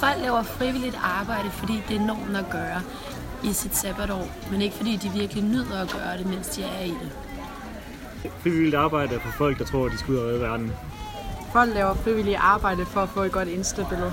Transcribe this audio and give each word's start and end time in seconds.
Folk 0.00 0.18
laver 0.20 0.42
frivilligt 0.42 0.98
arbejde, 1.02 1.50
fordi 1.50 1.82
det 1.88 1.96
er 1.96 2.00
normen 2.00 2.36
at 2.36 2.50
gøre 2.50 2.82
i 3.44 3.52
sit 3.52 3.76
sabbatår, 3.76 4.26
men 4.50 4.62
ikke 4.62 4.76
fordi 4.76 4.96
de 4.96 5.08
virkelig 5.08 5.44
nyder 5.44 5.82
at 5.82 5.90
gøre 5.90 6.18
det, 6.18 6.26
mens 6.26 6.48
de 6.48 6.62
er 6.62 6.84
i 6.84 6.90
det. 6.90 7.12
Frivilligt 8.42 8.74
arbejde 8.74 9.14
er 9.14 9.20
for 9.20 9.30
folk, 9.30 9.58
der 9.58 9.64
tror, 9.64 9.86
at 9.86 9.92
de 9.92 9.98
skal 9.98 10.14
ud 10.14 10.18
og 10.18 10.26
redde 10.26 10.40
verden. 10.40 10.72
Folk 11.52 11.74
laver 11.74 11.94
frivilligt 11.94 12.38
arbejde 12.40 12.86
for 12.86 13.00
at 13.00 13.08
få 13.08 13.22
et 13.22 13.32
godt 13.32 13.48
Insta-billede. 13.48 14.12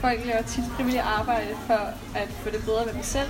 Folk 0.00 0.20
laver 0.24 0.42
tit 0.42 0.64
frivilligt 0.76 1.04
arbejde 1.18 1.54
for 1.66 1.80
at 2.14 2.28
få 2.42 2.50
det 2.50 2.64
bedre 2.64 2.84
med 2.84 2.94
dem 2.94 3.02
selv, 3.02 3.28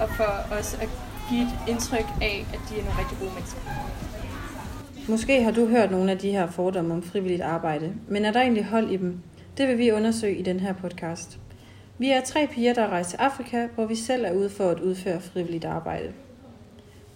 og 0.00 0.08
for 0.16 0.56
også 0.58 0.76
at 0.80 0.88
give 1.28 1.42
et 1.42 1.58
indtryk 1.68 2.06
af, 2.22 2.46
at 2.52 2.60
de 2.68 2.80
er 2.80 2.84
nogle 2.84 2.98
rigtig 3.00 3.18
gode 3.18 3.30
mennesker. 3.34 3.60
Måske 5.08 5.42
har 5.42 5.50
du 5.50 5.66
hørt 5.66 5.90
nogle 5.90 6.10
af 6.10 6.18
de 6.18 6.30
her 6.30 6.46
fordomme 6.46 6.94
om 6.94 7.02
frivilligt 7.02 7.42
arbejde, 7.42 7.94
men 8.08 8.24
er 8.24 8.32
der 8.32 8.40
egentlig 8.40 8.64
hold 8.64 8.90
i 8.90 8.96
dem? 8.96 9.18
Det 9.58 9.68
vil 9.68 9.78
vi 9.78 9.92
undersøge 9.92 10.36
i 10.36 10.42
den 10.42 10.60
her 10.60 10.72
podcast. 10.72 11.38
Vi 11.98 12.10
er 12.10 12.20
tre 12.20 12.48
piger, 12.52 12.74
der 12.74 12.88
rejser 12.88 13.10
til 13.10 13.16
Afrika, 13.16 13.68
hvor 13.74 13.86
vi 13.86 13.94
selv 13.94 14.24
er 14.24 14.32
ude 14.32 14.50
for 14.50 14.70
at 14.70 14.80
udføre 14.80 15.20
frivilligt 15.20 15.64
arbejde. 15.64 16.12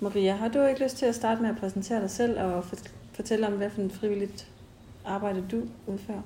Maria, 0.00 0.36
har 0.36 0.48
du 0.48 0.62
ikke 0.62 0.83
lyst 0.83 0.97
til 0.97 1.06
at 1.06 1.14
starte 1.14 1.42
med 1.42 1.50
at 1.50 1.56
præsentere 1.56 2.00
dig 2.00 2.10
selv 2.10 2.41
og 2.41 2.64
fortælle 3.12 3.47
om, 3.47 3.52
hvad 3.52 3.70
for 3.70 3.83
et 3.83 3.92
frivilligt 3.92 4.47
arbejde 5.05 5.45
du 5.50 5.62
udfører? 5.86 6.22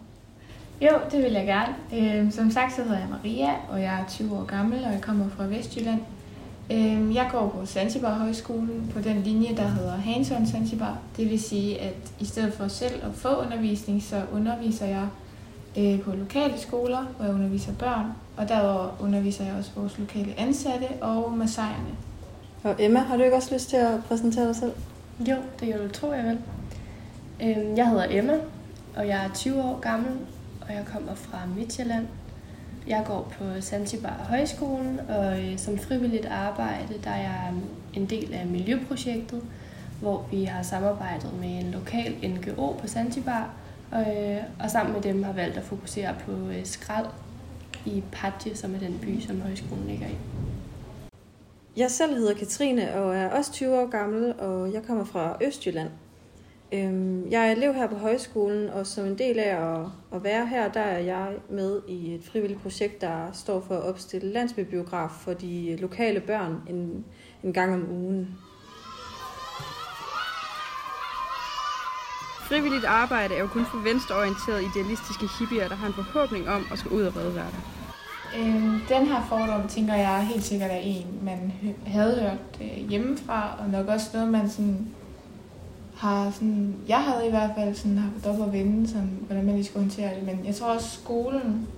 Jo, 0.80 0.90
det 1.10 1.22
vil 1.22 1.32
jeg 1.32 1.46
gerne. 1.46 1.74
Øhm, 2.20 2.30
som 2.30 2.50
sagt, 2.50 2.72
så 2.72 2.82
hedder 2.82 2.98
jeg 2.98 3.08
Maria, 3.10 3.50
og 3.68 3.82
jeg 3.82 4.00
er 4.00 4.04
20 4.08 4.36
år 4.36 4.44
gammel, 4.44 4.84
og 4.84 4.92
jeg 4.92 5.00
kommer 5.02 5.28
fra 5.28 5.44
Vestjylland. 5.44 6.00
Øh, 6.70 7.14
jeg 7.14 7.28
går 7.32 7.48
på 7.48 7.66
Zanzibar 7.66 8.14
Højskolen 8.14 8.92
på 8.94 9.00
den 9.00 9.22
linje, 9.22 9.56
der 9.56 9.68
hedder 9.68 9.96
Hands-on 9.96 10.50
Zanzibar. 10.50 10.98
Det 11.16 11.30
vil 11.30 11.40
sige, 11.40 11.80
at 11.80 11.94
i 12.20 12.24
stedet 12.24 12.52
for 12.52 12.68
selv 12.68 13.04
at 13.04 13.14
få 13.14 13.28
undervisning, 13.28 14.02
så 14.02 14.22
underviser 14.32 14.86
jeg 14.86 15.08
øh, 15.78 16.00
på 16.00 16.12
lokale 16.16 16.58
skoler, 16.58 17.06
hvor 17.16 17.24
jeg 17.24 17.34
underviser 17.34 17.72
børn, 17.72 18.06
og 18.36 18.48
derudover 18.48 18.88
underviser 19.00 19.44
jeg 19.44 19.54
også 19.58 19.70
vores 19.76 19.98
lokale 19.98 20.34
ansatte 20.38 20.88
og 21.00 21.32
massajerne. 21.32 21.94
Og 22.62 22.74
Emma, 22.78 22.98
har 22.98 23.16
du 23.16 23.22
ikke 23.22 23.36
også 23.36 23.54
lyst 23.54 23.68
til 23.68 23.76
at 23.76 24.04
præsentere 24.08 24.46
dig 24.46 24.56
selv? 24.56 24.72
Jo, 25.20 25.36
det 25.60 25.74
gør 25.74 25.82
du, 25.82 25.88
tror 25.88 26.14
jeg 26.14 26.24
vel. 26.24 26.38
Øhm, 27.42 27.76
jeg 27.76 27.88
hedder 27.88 28.06
Emma, 28.10 28.34
og 28.96 29.08
jeg 29.08 29.24
er 29.24 29.34
20 29.34 29.62
år 29.62 29.80
gammel, 29.80 30.10
og 30.60 30.74
jeg 30.74 30.84
kommer 30.92 31.14
fra 31.14 31.38
Midtjylland. 31.56 32.06
Jeg 32.86 33.04
går 33.06 33.32
på 33.38 33.60
Zanzibar 33.60 34.26
Højskolen, 34.28 35.00
og 35.08 35.40
øh, 35.40 35.58
som 35.58 35.78
frivilligt 35.78 36.26
arbejde, 36.26 36.94
der 37.04 37.10
er 37.10 37.20
jeg 37.20 37.52
um, 37.52 37.62
en 37.94 38.10
del 38.10 38.34
af 38.34 38.46
miljøprojektet, 38.46 39.42
hvor 40.00 40.28
vi 40.30 40.44
har 40.44 40.62
samarbejdet 40.62 41.30
med 41.40 41.48
en 41.48 41.70
lokal 41.70 42.30
NGO 42.30 42.72
på 42.72 42.88
Zanzibar, 42.88 43.50
og, 43.92 44.00
øh, 44.00 44.42
og 44.60 44.70
sammen 44.70 44.94
med 44.94 45.02
dem 45.02 45.22
har 45.22 45.32
valgt 45.32 45.56
at 45.56 45.62
fokusere 45.62 46.14
på 46.26 46.32
øh, 46.32 46.64
skrald 46.64 47.06
i 47.86 48.02
Patje, 48.12 48.56
som 48.56 48.74
er 48.74 48.78
den 48.78 48.98
by, 49.02 49.20
som 49.20 49.40
højskolen 49.40 49.86
ligger 49.86 50.06
i. 50.06 50.16
Jeg 51.76 51.90
selv 51.90 52.16
hedder 52.16 52.34
Katrine 52.34 52.94
og 52.94 53.16
er 53.16 53.30
også 53.30 53.52
20 53.52 53.80
år 53.80 53.86
gammel, 53.90 54.34
og 54.40 54.72
jeg 54.72 54.82
kommer 54.82 55.04
fra 55.04 55.36
Østjylland. 55.44 55.88
Øhm, 56.72 57.30
jeg 57.30 57.48
er 57.48 57.52
elev 57.52 57.74
her 57.74 57.86
på 57.86 57.96
højskolen, 57.96 58.68
og 58.70 58.86
som 58.86 59.06
en 59.06 59.18
del 59.18 59.38
af 59.38 59.56
at 60.14 60.24
være 60.24 60.46
her, 60.46 60.72
der 60.72 60.80
er 60.80 60.98
jeg 60.98 61.28
med 61.50 61.80
i 61.88 62.14
et 62.14 62.24
frivilligt 62.24 62.62
projekt, 62.62 63.00
der 63.00 63.32
står 63.32 63.60
for 63.60 63.74
at 63.74 63.82
opstille 63.82 64.32
landsbybiograf 64.32 65.10
for 65.10 65.32
de 65.32 65.76
lokale 65.76 66.20
børn 66.20 66.62
en, 66.68 67.04
en 67.42 67.52
gang 67.52 67.74
om 67.74 67.90
ugen. 67.90 68.38
Frivilligt 72.48 72.84
arbejde 72.84 73.34
er 73.34 73.40
jo 73.40 73.46
kun 73.46 73.64
for 73.64 73.78
venstreorienterede 73.78 74.62
idealistiske 74.64 75.26
hippier, 75.38 75.68
der 75.68 75.74
har 75.74 75.86
en 75.86 75.92
forhåbning 75.92 76.48
om 76.48 76.66
at 76.72 76.78
skulle 76.78 76.96
ud 76.96 77.02
og 77.02 77.16
redde 77.16 77.34
verden. 77.34 77.60
Øhm, 78.38 78.80
den 78.88 79.06
her 79.06 79.26
fordom, 79.28 79.68
tænker 79.68 79.94
jeg 79.94 80.26
helt 80.26 80.44
sikkert 80.44 80.70
er 80.70 80.80
en, 80.82 81.06
man 81.22 81.52
havde 81.86 82.20
hørt 82.20 82.60
øh, 82.60 82.88
hjemmefra, 82.88 83.56
og 83.58 83.70
nok 83.70 83.86
også 83.88 84.06
noget, 84.12 84.28
man 84.28 84.50
sådan 84.50 84.88
har 85.96 86.30
sådan, 86.30 86.74
jeg 86.88 86.98
havde 86.98 87.26
i 87.26 87.30
hvert 87.30 87.50
fald 87.58 87.74
sådan 87.74 87.98
haft 87.98 88.26
op 88.26 88.46
at 88.46 88.52
vende, 88.52 88.88
sådan, 88.88 89.18
hvordan 89.26 89.44
man 89.44 89.54
lige 89.54 89.64
skulle 89.64 89.82
håndtere 89.82 90.14
det, 90.14 90.22
men 90.22 90.46
jeg 90.46 90.54
tror 90.54 90.74
også 90.74 90.90
skolen 90.90 91.68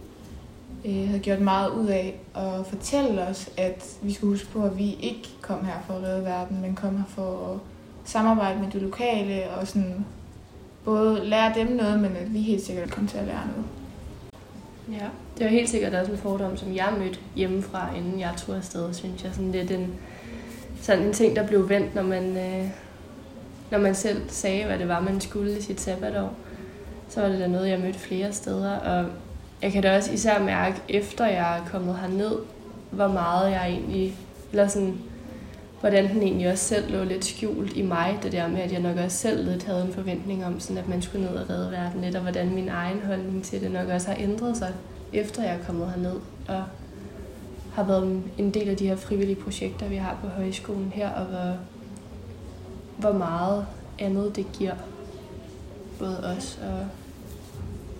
øh, 0.84 1.06
havde 1.06 1.20
gjort 1.20 1.40
meget 1.40 1.70
ud 1.70 1.86
af 1.86 2.20
at 2.34 2.66
fortælle 2.66 3.22
os, 3.26 3.50
at 3.56 3.98
vi 4.02 4.12
skulle 4.12 4.30
huske 4.30 4.48
på, 4.48 4.64
at 4.64 4.78
vi 4.78 4.96
ikke 5.00 5.28
kom 5.40 5.64
her 5.64 5.80
for 5.86 5.94
at 5.94 6.02
redde 6.02 6.24
verden, 6.24 6.60
men 6.60 6.74
kom 6.74 6.96
her 6.96 7.04
for 7.08 7.52
at 7.52 7.60
samarbejde 8.04 8.60
med 8.60 8.70
det 8.70 8.82
lokale 8.82 9.50
og 9.50 9.66
sådan 9.66 10.04
både 10.84 11.24
lære 11.24 11.54
dem 11.54 11.66
noget, 11.66 12.00
men 12.00 12.16
at 12.16 12.34
vi 12.34 12.40
helt 12.40 12.62
sikkert 12.62 12.90
kom 12.90 13.06
til 13.06 13.18
at 13.18 13.26
lære 13.26 13.46
noget. 13.46 13.64
Ja, 15.00 15.06
det 15.38 15.44
var 15.44 15.50
helt 15.50 15.68
sikkert 15.68 15.94
også 15.94 16.12
en 16.12 16.18
fordom, 16.18 16.56
som 16.56 16.76
jeg 16.76 16.94
mødte 16.98 17.18
hjemmefra, 17.36 17.94
inden 17.96 18.20
jeg 18.20 18.32
tog 18.36 18.56
afsted, 18.56 18.94
synes 18.94 19.24
jeg. 19.24 19.30
Sådan, 19.34 19.52
det 19.52 19.60
er 19.60 19.66
den, 19.66 19.94
sådan 20.80 21.06
en 21.06 21.12
ting, 21.12 21.36
der 21.36 21.46
blev 21.46 21.68
vendt, 21.68 21.94
når 21.94 22.02
man, 22.02 22.36
øh, 22.36 22.68
når 23.70 23.78
man 23.78 23.94
selv 23.94 24.22
sagde, 24.28 24.64
hvad 24.64 24.78
det 24.78 24.88
var, 24.88 25.00
man 25.00 25.20
skulle 25.20 25.58
i 25.58 25.60
sit 25.60 25.80
sabbatår. 25.80 26.34
Så 27.08 27.20
var 27.20 27.28
det 27.28 27.40
da 27.40 27.46
noget, 27.46 27.68
jeg 27.68 27.80
mødte 27.80 27.98
flere 27.98 28.32
steder. 28.32 28.72
Og 28.72 29.06
jeg 29.62 29.72
kan 29.72 29.82
da 29.82 29.96
også 29.96 30.12
især 30.12 30.42
mærke, 30.42 30.82
efter 30.88 31.26
jeg 31.26 31.58
er 31.58 31.64
kommet 31.70 31.98
herned, 31.98 32.32
hvor 32.90 33.08
meget 33.08 33.50
jeg 33.50 33.68
egentlig, 33.68 34.16
eller 34.50 34.68
sådan, 34.68 34.94
hvordan 35.80 36.08
den 36.08 36.22
egentlig 36.22 36.50
også 36.50 36.64
selv 36.64 36.92
lå 36.92 37.04
lidt 37.04 37.24
skjult 37.24 37.76
i 37.76 37.82
mig, 37.82 38.18
det 38.22 38.32
der 38.32 38.48
med, 38.48 38.60
at 38.60 38.72
jeg 38.72 38.80
nok 38.80 38.96
også 38.96 39.16
selv 39.16 39.50
lidt 39.50 39.64
havde 39.64 39.84
en 39.84 39.92
forventning 39.92 40.46
om, 40.46 40.60
sådan 40.60 40.78
at 40.78 40.88
man 40.88 41.02
skulle 41.02 41.26
ned 41.26 41.34
og 41.34 41.50
redde 41.50 41.70
verden 41.70 42.00
lidt, 42.00 42.16
og 42.16 42.22
hvordan 42.22 42.54
min 42.54 42.68
egen 42.68 43.00
holdning 43.06 43.44
til 43.44 43.60
det 43.60 43.70
nok 43.70 43.88
også 43.88 44.08
har 44.08 44.16
ændret 44.18 44.56
sig, 44.56 44.72
efter 45.12 45.42
jeg 45.42 45.54
er 45.54 45.64
kommet 45.66 45.90
herned, 45.90 46.16
og 46.48 46.64
har 47.74 47.84
været 47.84 48.22
en 48.38 48.50
del 48.50 48.68
af 48.68 48.76
de 48.76 48.88
her 48.88 48.96
frivillige 48.96 49.36
projekter, 49.36 49.88
vi 49.88 49.96
har 49.96 50.18
på 50.22 50.28
højskolen 50.28 50.92
her, 50.94 51.10
og 51.10 51.24
hvor, 51.24 51.56
hvor 52.98 53.12
meget 53.12 53.66
andet 53.98 54.36
det 54.36 54.46
giver 54.52 54.74
både 55.98 56.24
os 56.24 56.60
og, 56.62 56.86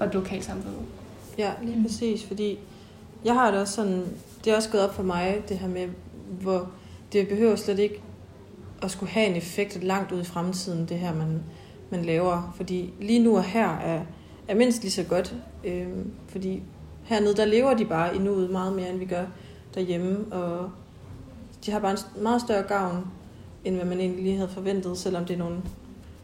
og 0.01 0.15
lokalsamfundet. 0.15 0.83
Ja, 1.39 1.53
lige 1.63 1.83
præcis, 1.83 2.25
fordi 2.25 2.59
jeg 3.25 3.35
har 3.35 3.51
det 3.51 3.61
også 3.61 3.75
sådan, 3.75 4.05
det 4.45 4.53
er 4.53 4.57
også 4.57 4.71
gået 4.71 4.83
op 4.85 4.95
for 4.95 5.03
mig, 5.03 5.43
det 5.49 5.59
her 5.59 5.69
med, 5.69 5.89
hvor 6.41 6.71
det 7.13 7.29
behøver 7.29 7.57
slet 7.57 7.79
ikke 7.79 8.03
at 8.83 8.91
skulle 8.91 9.13
have 9.13 9.27
en 9.27 9.37
effekt 9.37 9.85
langt 9.85 10.13
ud 10.13 10.21
i 10.21 10.25
fremtiden, 10.25 10.87
det 10.89 10.99
her, 10.99 11.15
man, 11.15 11.43
man 11.91 12.05
laver. 12.05 12.53
Fordi 12.57 12.93
lige 13.01 13.19
nu 13.25 13.37
og 13.37 13.45
her 13.45 13.69
er, 13.69 14.01
er 14.49 14.55
mindst 14.55 14.83
lige 14.83 14.93
så 14.93 15.03
godt. 15.03 15.35
Øh, 15.65 15.89
fordi 16.29 16.63
hernede, 17.05 17.35
der 17.37 17.45
lever 17.45 17.75
de 17.75 17.85
bare 17.85 18.17
i 18.17 18.19
nuet 18.19 18.51
meget 18.51 18.73
mere, 18.73 18.91
end 18.91 18.99
vi 18.99 19.05
gør 19.05 19.25
derhjemme. 19.75 20.33
Og 20.33 20.71
de 21.67 21.71
har 21.71 21.79
bare 21.79 21.91
en 21.91 22.23
meget 22.23 22.41
større 22.41 22.63
gavn, 22.63 23.07
end 23.65 23.77
hvad 23.77 23.85
man 23.85 24.01
egentlig 24.01 24.25
lige 24.25 24.37
havde 24.37 24.49
forventet, 24.49 24.99
selvom 24.99 25.25
det 25.25 25.35
er 25.35 25.39
nogle 25.39 25.63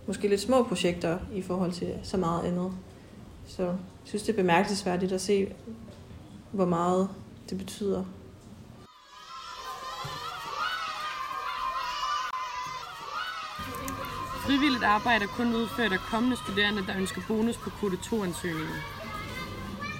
måske 0.06 0.28
lidt 0.28 0.40
små 0.40 0.62
projekter 0.62 1.18
i 1.34 1.42
forhold 1.42 1.72
til 1.72 1.88
så 2.02 2.16
meget 2.16 2.44
andet. 2.44 2.72
Så 3.46 3.62
jeg 3.62 3.76
synes, 4.04 4.22
det 4.22 4.32
er 4.32 4.36
bemærkelsesværdigt 4.36 5.12
at 5.12 5.20
se, 5.20 5.52
hvor 6.52 6.64
meget 6.66 7.08
det 7.50 7.58
betyder 7.58 8.04
Frivilligt 14.46 14.84
arbejde 14.84 15.24
er 15.24 15.28
kun 15.28 15.54
udført 15.54 15.92
af 15.92 15.98
kommende 15.98 16.36
studerende, 16.36 16.86
der 16.86 16.98
ønsker 16.98 17.20
bonus 17.28 17.56
på 17.56 17.70
kvote 17.70 17.96
2-ansøgningen. 17.96 18.80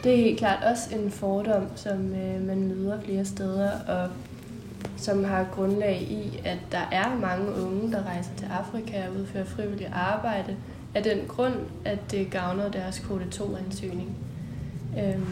Det 0.02 0.12
er 0.12 0.16
helt 0.16 0.38
klart 0.38 0.64
også 0.64 0.96
en 0.96 1.10
fordom, 1.10 1.76
som 1.76 2.14
øh, 2.14 2.46
man 2.46 2.68
møder 2.68 3.00
flere 3.02 3.24
steder, 3.24 3.70
og 3.88 4.10
som 5.04 5.24
har 5.24 5.46
grundlag 5.52 6.02
i, 6.02 6.40
at 6.44 6.58
der 6.72 6.88
er 6.92 7.18
mange 7.20 7.62
unge, 7.62 7.92
der 7.92 8.02
rejser 8.02 8.30
til 8.36 8.46
Afrika 8.46 9.08
og 9.08 9.14
udfører 9.14 9.44
frivilligt 9.44 9.90
arbejde, 9.92 10.56
af 10.94 11.02
den 11.02 11.18
grund, 11.28 11.54
at 11.84 11.98
det 12.10 12.30
gavner 12.30 12.70
deres 12.70 12.98
kvote 12.98 13.24
2-ansøgning. 13.34 14.16
Øhm, 14.98 15.26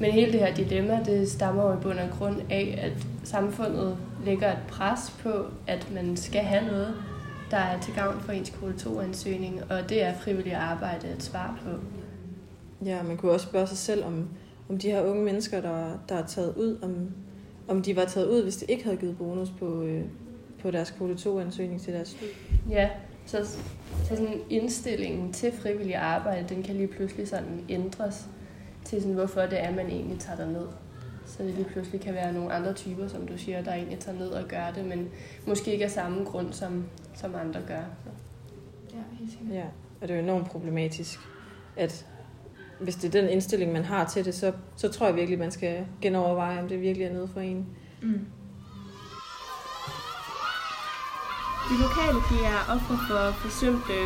men 0.00 0.12
hele 0.12 0.32
det 0.32 0.40
her 0.40 0.54
dilemma, 0.54 1.00
det 1.04 1.30
stammer 1.30 1.66
jo 1.66 1.72
i 1.72 1.80
bund 1.82 1.98
og 1.98 2.10
grund 2.18 2.36
af, 2.50 2.78
at 2.82 3.06
samfundet 3.24 3.96
lægger 4.24 4.52
et 4.52 4.58
pres 4.68 5.12
på, 5.22 5.46
at 5.66 5.88
man 5.94 6.16
skal 6.16 6.40
have 6.40 6.66
noget, 6.66 6.94
der 7.50 7.56
er 7.56 7.80
til 7.80 7.94
gavn 7.94 8.20
for 8.20 8.32
ens 8.32 8.50
kvote 8.50 8.74
2-ansøgning, 8.74 9.62
og 9.70 9.88
det 9.88 10.02
er 10.02 10.14
frivilligt 10.14 10.54
arbejde 10.54 11.08
et 11.16 11.22
svar 11.22 11.58
på. 11.64 11.70
Ja, 12.84 13.02
man 13.02 13.16
kunne 13.16 13.32
også 13.32 13.46
spørge 13.46 13.66
sig 13.66 13.78
selv, 13.78 14.04
om, 14.04 14.28
om 14.68 14.78
de 14.78 14.90
her 14.90 15.02
unge 15.02 15.24
mennesker, 15.24 15.60
der, 15.60 15.86
der 16.08 16.14
er 16.14 16.26
taget 16.26 16.54
ud, 16.56 16.78
om, 16.82 17.10
om 17.68 17.82
de 17.82 17.96
var 17.96 18.04
taget 18.04 18.26
ud, 18.26 18.42
hvis 18.42 18.56
det 18.56 18.70
ikke 18.70 18.84
havde 18.84 18.96
givet 18.96 19.18
bonus 19.18 19.50
på, 19.58 19.82
øh, 19.82 20.04
på 20.62 20.70
deres 20.70 20.90
kvote 20.90 21.14
2-ansøgning 21.14 21.80
til 21.80 21.92
deres 21.92 22.08
studie. 22.08 22.34
Ja, 22.70 22.90
så, 23.26 23.44
så 23.44 24.08
sådan 24.08 24.40
indstillingen 24.50 25.32
til 25.32 25.52
frivillig 25.52 25.94
arbejde, 25.96 26.54
den 26.54 26.62
kan 26.62 26.74
lige 26.74 26.88
pludselig 26.88 27.28
sådan 27.28 27.64
ændres 27.68 28.28
til 28.84 29.00
sådan, 29.00 29.14
hvorfor 29.14 29.40
det 29.40 29.64
er, 29.64 29.74
man 29.74 29.86
egentlig 29.86 30.18
tager 30.20 30.46
ned. 30.46 30.66
Så 31.26 31.42
det 31.42 31.54
lige 31.54 31.64
pludselig 31.64 32.00
kan 32.00 32.14
være 32.14 32.32
nogle 32.32 32.52
andre 32.52 32.72
typer, 32.72 33.08
som 33.08 33.26
du 33.26 33.38
siger, 33.38 33.62
der 33.62 33.72
egentlig 33.72 33.98
tager 33.98 34.18
ned 34.18 34.28
og 34.28 34.48
gør 34.48 34.70
det, 34.74 34.84
men 34.84 35.08
måske 35.46 35.72
ikke 35.72 35.84
af 35.84 35.90
samme 35.90 36.24
grund, 36.24 36.52
som, 36.52 36.84
som 37.14 37.34
andre 37.34 37.60
gør. 37.66 37.82
Så. 38.04 38.10
Ja, 38.94 39.02
helt 39.18 39.30
sikkert. 39.30 39.54
Ja, 39.54 39.64
og 40.00 40.08
det 40.08 40.10
er 40.10 40.18
jo 40.18 40.24
enormt 40.24 40.50
problematisk. 40.50 41.18
at 41.76 42.06
hvis 42.80 42.94
det 42.94 43.14
er 43.14 43.20
den 43.20 43.30
indstilling, 43.30 43.72
man 43.72 43.84
har 43.84 44.04
til 44.04 44.24
det, 44.24 44.34
så, 44.34 44.52
så 44.76 44.88
tror 44.88 45.06
jeg 45.06 45.16
virkelig, 45.16 45.38
man 45.38 45.50
skal 45.50 45.86
genoverveje, 46.00 46.62
om 46.62 46.68
det 46.68 46.80
virkelig 46.80 47.06
er 47.06 47.12
noget 47.12 47.30
for 47.30 47.40
en. 47.40 47.66
Mm. 48.02 48.20
De 51.70 51.76
lokale 51.82 52.18
de 52.30 52.38
er 52.54 52.60
ofre 52.74 52.98
for 53.08 53.32
forsømte 53.44 53.96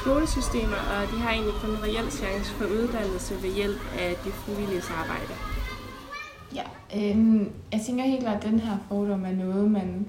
skolesystemer, 0.00 0.80
og 0.94 1.00
de 1.12 1.16
har 1.22 1.30
egentlig 1.30 1.54
kun 1.54 1.70
en 1.70 1.82
reel 1.82 2.10
chance 2.10 2.50
for 2.54 2.64
uddannelse 2.64 3.42
ved 3.42 3.50
hjælp 3.54 3.80
af 3.98 4.10
de 4.24 4.30
frivillige 4.30 4.82
arbejde. 5.00 5.34
Ja, 6.54 6.66
øhm, 6.96 7.52
jeg 7.72 7.80
tænker 7.86 8.04
helt 8.04 8.20
klart, 8.20 8.44
at 8.44 8.50
den 8.50 8.60
her 8.60 8.76
fordom 8.88 9.24
er 9.24 9.32
noget, 9.32 9.70
man 9.70 10.06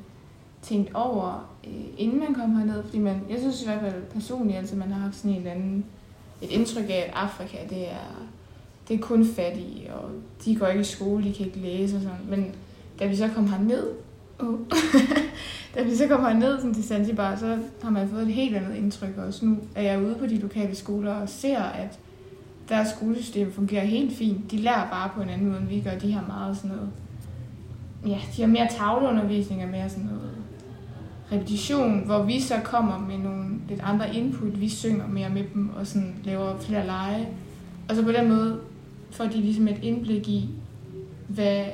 tænkt 0.61 0.93
over, 0.93 1.49
øh, 1.67 1.85
inden 1.97 2.19
man 2.19 2.33
kom 2.33 2.55
herned. 2.55 2.83
Fordi 2.83 2.99
man, 2.99 3.21
jeg 3.29 3.39
synes 3.39 3.61
i 3.61 3.65
hvert 3.65 3.81
fald 3.81 4.03
personligt, 4.13 4.57
altså 4.57 4.75
man 4.75 4.91
har 4.91 5.01
haft 5.01 5.15
sådan 5.15 5.31
en 5.31 5.37
eller 5.37 5.51
anden, 5.51 5.85
et 6.41 6.51
indtryk 6.51 6.89
af, 6.89 7.05
at 7.07 7.13
Afrika, 7.13 7.57
det 7.69 7.89
er, 7.91 8.27
det 8.87 8.95
er 8.95 8.99
kun 8.99 9.25
fattige, 9.25 9.93
og 9.93 10.09
de 10.45 10.55
går 10.55 10.67
ikke 10.67 10.81
i 10.81 10.83
skole, 10.83 11.23
de 11.23 11.33
kan 11.33 11.45
ikke 11.45 11.59
læse 11.59 11.95
og 11.95 12.01
sådan. 12.01 12.17
Men 12.29 12.55
da 12.99 13.05
vi 13.05 13.15
så 13.15 13.27
kom 13.35 13.47
herned, 13.47 13.87
oh, 14.39 14.59
da 15.75 15.83
vi 15.83 15.95
så 15.95 16.07
kom 16.07 16.21
herned 16.21 16.57
sådan 16.57 16.73
til 16.73 16.83
Zanzibar, 16.83 17.35
så 17.35 17.57
har 17.83 17.89
man 17.89 18.09
fået 18.09 18.21
et 18.21 18.33
helt 18.33 18.55
andet 18.55 18.75
indtryk 18.75 19.17
også. 19.17 19.45
Nu 19.45 19.57
er 19.75 19.81
jeg 19.81 20.01
ude 20.01 20.15
på 20.15 20.25
de 20.25 20.37
lokale 20.37 20.75
skoler 20.75 21.13
og 21.13 21.29
ser, 21.29 21.59
at 21.59 21.99
deres 22.69 22.87
skolesystem 22.87 23.51
fungerer 23.51 23.85
helt 23.85 24.17
fint. 24.17 24.51
De 24.51 24.57
lærer 24.57 24.89
bare 24.89 25.09
på 25.15 25.21
en 25.21 25.29
anden 25.29 25.47
måde, 25.47 25.59
end 25.59 25.67
vi 25.67 25.81
gør. 25.81 25.97
De 25.97 26.11
har 26.11 26.25
meget 26.27 26.57
sådan 26.57 26.71
noget... 26.71 26.89
Ja, 28.05 28.19
de 28.35 28.41
har 28.41 28.47
mere 28.47 28.67
tavleundervisning 28.77 29.63
og 29.63 29.69
mere 29.69 29.89
sådan 29.89 30.05
noget 30.05 30.30
repetition, 31.31 32.05
hvor 32.05 32.23
vi 32.23 32.41
så 32.41 32.55
kommer 32.63 32.99
med 32.99 33.17
nogle 33.17 33.45
lidt 33.69 33.81
andre 33.83 34.15
input. 34.15 34.61
Vi 34.61 34.69
synger 34.69 35.07
mere 35.07 35.29
med 35.29 35.43
dem 35.53 35.69
og 35.75 35.87
sådan 35.87 36.15
laver 36.23 36.59
flere 36.59 36.85
lege. 36.85 37.27
Og 37.89 37.95
så 37.95 38.03
på 38.03 38.11
den 38.11 38.29
måde 38.29 38.59
får 39.11 39.23
de 39.23 39.37
ligesom 39.37 39.67
et 39.67 39.79
indblik 39.83 40.27
i, 40.27 40.49
hvad, 41.27 41.65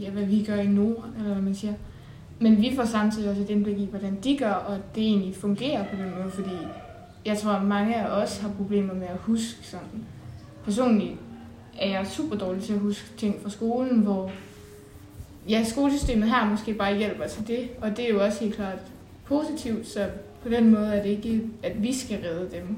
ja, 0.00 0.10
hvad 0.10 0.24
vi 0.24 0.44
gør 0.44 0.56
i 0.56 0.66
Norden, 0.66 1.12
eller 1.18 1.32
hvad 1.32 1.42
man 1.42 1.54
siger. 1.54 1.74
Men 2.38 2.62
vi 2.62 2.72
får 2.76 2.84
samtidig 2.84 3.30
også 3.30 3.42
et 3.42 3.50
indblik 3.50 3.78
i, 3.78 3.88
hvordan 3.90 4.18
de 4.24 4.36
gør, 4.38 4.52
og 4.52 4.78
det 4.94 5.02
egentlig 5.02 5.36
fungerer 5.36 5.84
på 5.84 5.96
den 5.96 6.10
måde, 6.20 6.30
fordi 6.30 6.56
jeg 7.26 7.38
tror, 7.38 7.52
at 7.52 7.66
mange 7.66 7.96
af 7.96 8.22
os 8.22 8.38
har 8.38 8.48
problemer 8.48 8.94
med 8.94 9.06
at 9.06 9.18
huske 9.20 9.58
sådan. 9.62 10.04
Personligt 10.64 11.16
er 11.78 11.90
jeg 11.90 12.06
super 12.06 12.36
dårlig 12.36 12.62
til 12.62 12.72
at 12.72 12.78
huske 12.78 13.16
ting 13.16 13.36
fra 13.42 13.50
skolen, 13.50 13.98
hvor 13.98 14.30
ja, 15.48 15.64
skolesystemet 15.64 16.28
her 16.28 16.50
måske 16.50 16.74
bare 16.74 16.96
hjælper 16.96 17.26
til 17.26 17.46
det, 17.46 17.68
og 17.80 17.96
det 17.96 18.04
er 18.04 18.08
jo 18.08 18.24
også 18.24 18.40
helt 18.40 18.54
klart 18.54 18.78
positivt, 19.24 19.86
så 19.86 20.10
på 20.42 20.48
den 20.48 20.70
måde 20.70 20.86
er 20.94 21.02
det 21.02 21.10
ikke, 21.10 21.42
at 21.62 21.82
vi 21.82 21.94
skal 21.94 22.18
redde 22.20 22.56
dem 22.56 22.76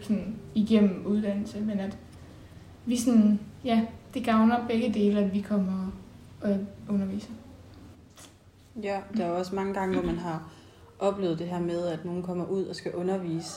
sådan, 0.00 0.36
igennem 0.54 1.06
uddannelse, 1.06 1.60
men 1.60 1.80
at 1.80 1.98
vi 2.86 2.96
sådan, 2.96 3.40
ja, 3.64 3.86
det 4.14 4.24
gavner 4.24 4.66
begge 4.68 4.94
dele, 4.94 5.20
at 5.20 5.34
vi 5.34 5.40
kommer 5.40 5.92
og 6.40 6.58
underviser. 6.88 7.30
Ja, 8.82 9.00
der 9.16 9.24
er 9.24 9.30
også 9.30 9.54
mange 9.54 9.74
gange, 9.74 9.94
hvor 9.94 10.06
man 10.06 10.18
har 10.18 10.52
oplevet 10.98 11.38
det 11.38 11.46
her 11.46 11.60
med, 11.60 11.86
at 11.86 12.04
nogen 12.04 12.22
kommer 12.22 12.46
ud 12.46 12.64
og 12.64 12.76
skal 12.76 12.94
undervise 12.94 13.50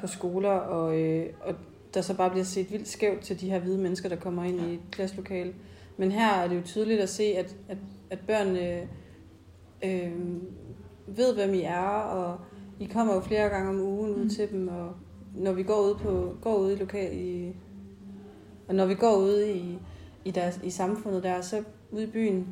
på 0.00 0.06
skoler, 0.06 0.50
og, 0.50 1.00
øh, 1.00 1.26
og 1.40 1.54
der 1.94 2.00
så 2.00 2.14
bare 2.14 2.30
bliver 2.30 2.44
set 2.44 2.72
vildt 2.72 2.88
skævt 2.88 3.20
til 3.20 3.40
de 3.40 3.50
her 3.50 3.58
hvide 3.58 3.78
mennesker, 3.78 4.08
der 4.08 4.16
kommer 4.16 4.44
ind 4.44 4.60
i 4.60 4.74
et 4.74 4.80
klasselokale. 4.90 5.52
Men 6.00 6.12
her 6.12 6.32
er 6.32 6.48
det 6.48 6.56
jo 6.56 6.62
tydeligt 6.64 7.00
at 7.00 7.08
se, 7.08 7.22
at, 7.22 7.56
at, 7.68 7.78
at 8.10 8.18
børnene 8.18 8.88
øh, 9.84 10.12
ved, 11.06 11.34
hvem 11.34 11.54
I 11.54 11.62
er, 11.62 12.00
og 12.00 12.38
I 12.80 12.84
kommer 12.84 13.14
jo 13.14 13.20
flere 13.20 13.48
gange 13.48 13.68
om 13.68 13.80
ugen 13.80 14.14
ud 14.14 14.22
mm. 14.22 14.30
til 14.30 14.50
dem, 14.50 14.68
og 14.68 14.92
når 15.34 15.52
vi 15.52 15.62
går 15.62 15.80
ud 15.80 15.94
på 15.94 16.36
går 16.42 16.56
ud 16.56 16.72
i 16.72 16.76
lokal 16.76 17.18
i 17.18 17.52
og 18.68 18.74
når 18.74 18.86
vi 18.86 18.94
går 18.94 19.16
ud 19.16 19.44
i 19.44 19.78
i, 20.24 20.30
deres, 20.30 20.60
i 20.64 20.70
samfundet 20.70 21.22
der, 21.22 21.40
så 21.40 21.62
ude 21.90 22.02
i 22.02 22.06
byen, 22.06 22.46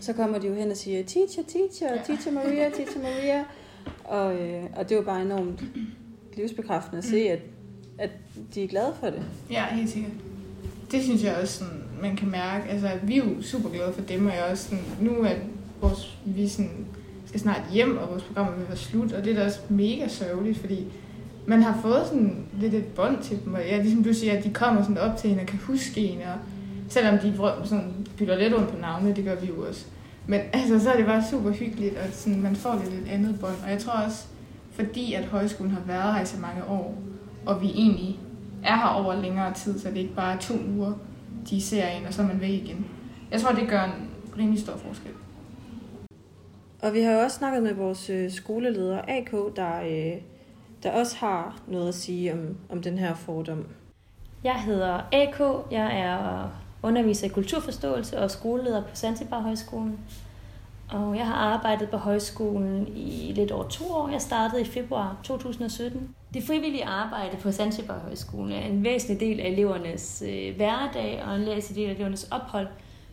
så 0.00 0.12
kommer 0.12 0.38
de 0.38 0.46
jo 0.46 0.54
hen 0.54 0.70
og 0.70 0.76
siger, 0.76 1.04
teacher, 1.04 1.42
teacher, 1.42 1.94
ja. 1.94 2.02
teacher 2.06 2.32
Maria, 2.32 2.70
teacher 2.70 3.02
Maria. 3.02 3.44
Og, 4.04 4.34
øh, 4.34 4.64
og 4.76 4.88
det 4.88 4.96
var 4.96 5.02
bare 5.02 5.22
enormt 5.22 5.64
livsbekræftende 6.36 6.98
at 6.98 7.04
se, 7.04 7.30
at, 7.30 7.40
at 7.98 8.10
de 8.54 8.64
er 8.64 8.68
glade 8.68 8.94
for 9.00 9.06
det. 9.06 9.22
Ja, 9.50 9.64
helt 9.64 9.90
sikkert. 9.90 10.12
Det 10.90 11.02
synes 11.02 11.24
jeg 11.24 11.36
også, 11.36 11.58
sådan, 11.58 11.81
man 12.02 12.16
kan 12.16 12.30
mærke. 12.30 12.68
Altså, 12.68 12.88
vi 13.02 13.18
er 13.18 13.24
jo 13.24 13.42
super 13.42 13.68
glade 13.68 13.92
for 13.92 14.02
dem, 14.02 14.26
og 14.26 14.32
jeg 14.32 14.44
også 14.50 14.64
sådan, 14.64 14.84
nu 15.00 15.10
er 15.10 15.34
vores, 15.80 16.18
vi 16.24 16.48
sådan, 16.48 16.86
skal 17.26 17.40
snart 17.40 17.62
hjem, 17.72 17.96
og 17.96 18.08
vores 18.10 18.22
program 18.22 18.46
er 18.46 18.52
ved 18.52 18.62
at 18.62 18.68
være 18.68 18.76
slut, 18.76 19.12
og 19.12 19.24
det 19.24 19.32
er 19.32 19.36
da 19.36 19.44
også 19.46 19.60
mega 19.68 20.08
sørgeligt, 20.08 20.58
fordi 20.58 20.84
man 21.46 21.62
har 21.62 21.78
fået 21.82 22.02
sådan 22.06 22.36
lidt 22.60 22.74
et 22.74 22.84
bånd 22.84 23.22
til 23.22 23.38
dem, 23.44 23.54
og 23.54 23.60
ja, 23.60 23.82
ligesom 23.82 24.04
du 24.04 24.14
siger, 24.14 24.38
at 24.38 24.44
de 24.44 24.52
kommer 24.52 24.82
sådan 24.82 24.98
op 24.98 25.16
til 25.16 25.30
hende 25.30 25.42
og 25.42 25.46
kan 25.46 25.58
huske 25.58 26.00
en, 26.00 26.18
og 26.18 26.38
selvom 26.88 27.18
de 27.18 27.36
sådan, 27.64 27.92
bytter 28.18 28.38
lidt 28.38 28.54
rundt 28.54 28.68
på 28.68 28.80
navne, 28.80 29.16
det 29.16 29.24
gør 29.24 29.34
vi 29.34 29.46
jo 29.46 29.66
også. 29.68 29.84
Men 30.26 30.40
altså, 30.52 30.80
så 30.80 30.90
er 30.90 30.96
det 30.96 31.06
bare 31.06 31.24
super 31.30 31.50
hyggeligt, 31.50 31.96
og 31.96 32.04
sådan, 32.12 32.42
man 32.42 32.56
får 32.56 32.80
lidt 32.84 32.94
et 32.94 33.12
andet 33.12 33.40
bånd. 33.40 33.56
Og 33.64 33.70
jeg 33.70 33.78
tror 33.78 33.92
også, 33.92 34.24
fordi 34.72 35.14
at 35.14 35.24
højskolen 35.24 35.72
har 35.72 35.82
været 35.86 36.14
her 36.14 36.22
i 36.22 36.26
så 36.26 36.36
mange 36.40 36.64
år, 36.68 36.98
og 37.46 37.62
vi 37.62 37.66
egentlig 37.66 38.18
er 38.64 38.76
her 38.76 38.86
over 38.86 39.22
længere 39.22 39.54
tid, 39.54 39.78
så 39.78 39.88
det 39.88 39.96
er 39.96 40.00
ikke 40.00 40.14
bare 40.14 40.38
to 40.40 40.54
uger, 40.76 40.92
de 41.50 41.62
ser 41.62 41.86
en, 41.86 42.06
og 42.06 42.14
så 42.14 42.22
er 42.22 42.26
man 42.26 42.40
væk 42.40 42.50
igen. 42.50 42.86
Jeg 43.30 43.40
tror, 43.40 43.52
det 43.52 43.68
gør 43.68 43.82
en 43.82 44.10
rimelig 44.38 44.60
stor 44.60 44.76
forskel. 44.76 45.12
Og 46.82 46.94
vi 46.94 47.00
har 47.00 47.12
jo 47.12 47.20
også 47.20 47.36
snakket 47.36 47.62
med 47.62 47.74
vores 47.74 48.10
øh, 48.10 48.30
skoleleder 48.30 49.02
AK, 49.08 49.32
der, 49.56 49.80
øh, 49.82 50.20
der 50.82 50.90
også 50.90 51.16
har 51.16 51.60
noget 51.68 51.88
at 51.88 51.94
sige 51.94 52.32
om, 52.32 52.56
om 52.68 52.82
den 52.82 52.98
her 52.98 53.14
fordom. 53.14 53.66
Jeg 54.44 54.54
hedder 54.54 55.00
AK, 55.12 55.40
jeg 55.70 56.00
er 56.00 56.50
underviser 56.82 57.26
i 57.26 57.30
kulturforståelse 57.30 58.18
og 58.18 58.30
skoleleder 58.30 58.82
på 58.82 58.96
Zanzibar 58.96 59.40
Højskolen. 59.40 59.98
Og 60.90 61.16
jeg 61.16 61.26
har 61.26 61.34
arbejdet 61.34 61.90
på 61.90 61.96
højskolen 61.96 62.88
i 62.96 63.32
lidt 63.34 63.50
over 63.50 63.68
to 63.68 63.84
år. 63.92 64.08
Jeg 64.08 64.20
startede 64.20 64.62
i 64.62 64.64
februar 64.64 65.16
2017. 65.22 66.14
Det 66.34 66.44
frivillige 66.44 66.84
arbejde 66.84 67.36
på 67.36 67.52
Zanzibar 67.52 67.98
Højskolen 67.98 68.52
er 68.52 68.66
en 68.66 68.84
væsentlig 68.84 69.20
del 69.20 69.40
af 69.40 69.48
elevernes 69.48 70.22
øh, 70.26 70.56
hverdag 70.56 71.22
og 71.26 71.36
en 71.36 71.46
væsentlig 71.46 71.82
del 71.82 71.90
af 71.90 71.94
elevernes 71.94 72.28
ophold, 72.30 72.68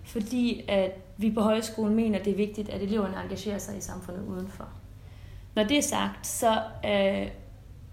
fordi 0.05 0.61
at 0.67 0.91
vi 1.17 1.31
på 1.31 1.41
højskolen 1.41 1.95
mener, 1.95 2.19
at 2.19 2.25
det 2.25 2.31
er 2.31 2.37
vigtigt, 2.37 2.69
at 2.69 2.81
eleverne 2.81 3.21
engagerer 3.23 3.57
sig 3.57 3.77
i 3.77 3.81
samfundet 3.81 4.23
udenfor. 4.27 4.67
Når 5.55 5.63
det 5.63 5.77
er 5.77 5.81
sagt, 5.81 6.27
så 6.27 6.61
øh, 6.85 7.27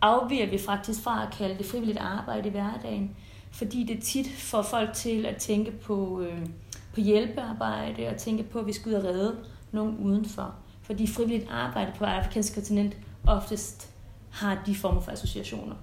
afviger 0.00 0.50
vi 0.50 0.58
faktisk 0.58 1.02
fra 1.02 1.26
at 1.26 1.32
kalde 1.38 1.58
det 1.58 1.66
frivilligt 1.66 1.98
arbejde 1.98 2.48
i 2.48 2.50
hverdagen, 2.50 3.16
fordi 3.50 3.84
det 3.84 4.02
tit 4.02 4.28
får 4.38 4.62
folk 4.62 4.92
til 4.92 5.26
at 5.26 5.36
tænke 5.36 5.70
på, 5.70 6.20
øh, 6.20 6.46
på 6.94 7.00
hjælpearbejde 7.00 8.08
og 8.08 8.16
tænke 8.16 8.42
på, 8.42 8.58
at 8.58 8.66
vi 8.66 8.72
skal 8.72 8.88
ud 8.88 8.94
og 8.94 9.04
redde 9.04 9.36
nogen 9.76 9.96
udenfor. 9.98 10.54
Fordi 10.82 11.06
frivilligt 11.06 11.50
arbejde 11.50 11.92
på 11.98 12.04
afrikansk 12.04 12.54
kontinent 12.54 12.96
oftest 13.26 13.90
har 14.30 14.62
de 14.66 14.74
former 14.74 15.00
for 15.00 15.10
associationer. 15.10 15.74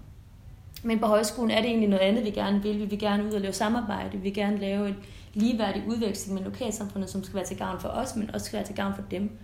Men 0.84 1.00
på 1.00 1.06
højskolen 1.06 1.52
er 1.52 1.62
det 1.62 1.70
egentlig 1.70 1.90
noget 1.90 2.04
andet, 2.04 2.26
vi 2.26 2.30
gerne 2.30 2.64
vil. 2.64 2.80
Vi 2.80 2.86
vil 2.86 3.00
gerne 3.00 3.26
ud 3.26 3.32
og 3.32 3.42
lave 3.42 3.54
samarbejde. 3.54 4.12
Vi 4.12 4.18
vil 4.18 4.34
gerne 4.34 4.58
lave 4.58 4.88
en 4.88 4.96
ligeværdig 5.34 5.84
udveksling 5.88 6.36
med 6.36 6.44
lokalsamfundet, 6.44 7.10
som 7.10 7.24
skal 7.24 7.36
være 7.36 7.46
til 7.46 7.58
gavn 7.58 7.80
for 7.80 7.90
os, 7.90 8.16
men 8.16 8.32
også 8.34 8.46
skal 8.46 8.58
være 8.58 8.68
til 8.68 8.76
gavn 8.76 8.96
for 8.96 9.04
dem. 9.12 9.38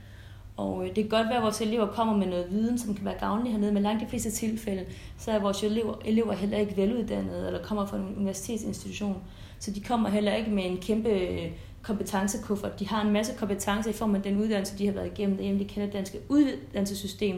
Og 0.57 0.83
øh, 0.83 0.87
det 0.87 0.95
kan 0.95 1.09
godt 1.09 1.27
være, 1.27 1.37
at 1.37 1.43
vores 1.43 1.61
elever 1.61 1.87
kommer 1.87 2.17
med 2.17 2.27
noget 2.27 2.45
viden, 2.51 2.79
som 2.79 2.95
kan 2.95 3.05
være 3.05 3.19
gavnlig 3.19 3.51
hernede, 3.51 3.71
men 3.71 3.83
langt 3.83 4.01
de 4.01 4.07
fleste 4.09 4.31
tilfælde, 4.31 4.85
så 5.17 5.31
er 5.31 5.39
vores 5.39 5.63
elever, 5.63 5.93
elever 6.05 6.33
heller 6.33 6.57
ikke 6.57 6.77
veluddannede, 6.77 7.47
eller 7.47 7.63
kommer 7.63 7.85
fra 7.85 7.97
en 7.97 8.15
universitetsinstitution. 8.17 9.17
Så 9.59 9.71
de 9.71 9.81
kommer 9.81 10.09
heller 10.09 10.33
ikke 10.33 10.51
med 10.51 10.65
en 10.65 10.77
kæmpe 10.77 11.09
øh, 11.09 11.51
kompetencekuffert. 11.81 12.79
De 12.79 12.87
har 12.87 13.01
en 13.01 13.11
masse 13.11 13.33
kompetencer 13.37 13.89
i 13.89 13.93
form 13.93 14.15
af 14.15 14.21
den 14.21 14.37
uddannelse, 14.37 14.77
de 14.77 14.85
har 14.85 14.93
været 14.93 15.05
igennem 15.05 15.37
derhjemme. 15.37 15.59
De 15.59 15.65
kender 15.65 15.85
det 15.85 15.93
danske 15.93 16.19
uddannelsessystem, 16.29 17.35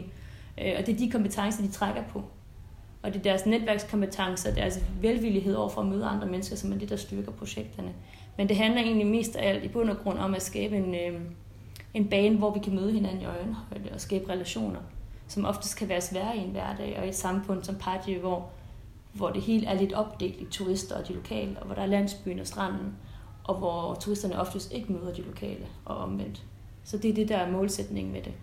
øh, 0.60 0.72
og 0.78 0.86
det 0.86 0.94
er 0.94 0.98
de 0.98 1.10
kompetencer, 1.10 1.62
de 1.62 1.70
trækker 1.70 2.02
på. 2.12 2.22
Og 3.02 3.12
det 3.12 3.18
er 3.18 3.22
deres 3.22 3.46
netværkskompetencer, 3.46 4.54
deres 4.54 4.80
velvillighed 5.00 5.54
over 5.54 5.68
for 5.68 5.80
at 5.80 5.86
møde 5.86 6.04
andre 6.04 6.26
mennesker, 6.26 6.56
som 6.56 6.72
er 6.72 6.76
det, 6.76 6.88
der 6.88 6.96
styrker 6.96 7.32
projekterne. 7.32 7.92
Men 8.36 8.48
det 8.48 8.56
handler 8.56 8.80
egentlig 8.80 9.06
mest 9.06 9.36
af 9.36 9.48
alt 9.48 9.64
i 9.64 9.68
bund 9.68 9.90
og 9.90 9.96
grund 9.98 10.18
om 10.18 10.34
at 10.34 10.42
skabe 10.42 10.76
en, 10.76 10.94
øh, 10.94 11.20
en 11.94 12.08
bane, 12.08 12.38
hvor 12.38 12.54
vi 12.54 12.60
kan 12.60 12.74
møde 12.74 12.92
hinanden 12.92 13.20
i 13.20 13.24
øjenhøjde 13.24 13.90
og 13.94 14.00
skabe 14.00 14.30
relationer, 14.30 14.80
som 15.28 15.44
oftest 15.44 15.76
kan 15.76 15.88
være 15.88 16.00
svære 16.00 16.36
i 16.36 16.40
en 16.40 16.50
hverdag 16.50 16.96
og 16.98 17.06
i 17.06 17.08
et 17.08 17.14
samfund 17.14 17.64
som 17.64 17.74
Padje, 17.74 18.18
hvor, 18.18 18.50
hvor 19.12 19.30
det 19.30 19.42
hele 19.42 19.66
er 19.66 19.74
lidt 19.74 19.92
opdelt 19.92 20.40
i 20.40 20.44
turister 20.50 20.96
og 20.96 21.08
de 21.08 21.12
lokale, 21.12 21.56
og 21.60 21.66
hvor 21.66 21.74
der 21.74 21.82
er 21.82 21.86
landsbyen 21.86 22.40
og 22.40 22.46
stranden, 22.46 22.94
og 23.44 23.58
hvor 23.58 23.94
turisterne 23.94 24.40
oftest 24.40 24.72
ikke 24.72 24.92
møder 24.92 25.14
de 25.14 25.22
lokale 25.22 25.66
og 25.84 25.96
omvendt. 25.96 26.46
Så 26.84 26.98
det 26.98 27.10
er 27.10 27.14
det, 27.14 27.28
der 27.28 27.36
er 27.36 27.50
målsætningen 27.50 28.12
med 28.12 28.22
det. 28.22 28.34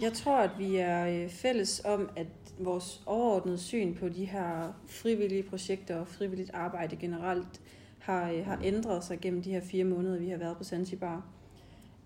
Jeg 0.00 0.12
tror, 0.12 0.38
at 0.38 0.50
vi 0.58 0.76
er 0.76 1.06
øh, 1.06 1.30
fælles 1.30 1.82
om, 1.84 2.10
at 2.16 2.26
vores 2.58 3.02
overordnede 3.06 3.58
syn 3.58 3.94
på 3.94 4.08
de 4.08 4.24
her 4.24 4.72
frivillige 4.88 5.42
projekter 5.42 6.00
og 6.00 6.08
frivilligt 6.08 6.50
arbejde 6.54 6.96
generelt 6.96 7.60
har, 7.98 8.30
øh, 8.30 8.46
har 8.46 8.60
ændret 8.64 9.04
sig 9.04 9.20
gennem 9.20 9.42
de 9.42 9.50
her 9.50 9.60
fire 9.60 9.84
måneder, 9.84 10.18
vi 10.18 10.28
har 10.28 10.36
været 10.36 10.56
på 10.56 10.64
Zanzibar. 10.64 11.37